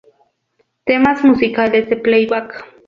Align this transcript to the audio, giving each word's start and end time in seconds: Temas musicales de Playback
Temas 0.83 1.23
musicales 1.23 1.87
de 1.87 1.95
Playback 1.97 2.65